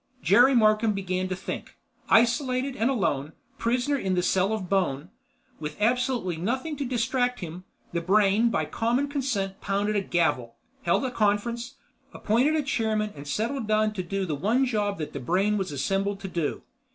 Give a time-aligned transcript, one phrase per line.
[0.23, 1.77] Jerry Markham began to think.
[2.09, 5.11] Isolated and alone, prisoner in the cell of bone,
[5.59, 11.05] with absolutely nothing to distract him, the Brain by common consent pounded a gavel, held
[11.05, 11.75] a conference,
[12.15, 15.71] appointed a chairman and settled down to do the one job that the Brain was
[15.71, 16.63] assembled to do.